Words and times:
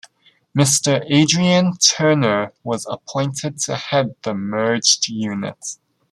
Mr 0.57 1.03
Adrian 1.11 1.77
Turner 1.77 2.53
was 2.63 2.87
appointed 2.89 3.59
to 3.59 3.75
head 3.75 4.15
the 4.23 4.33
merged 4.33 5.09
unit. 5.09 5.77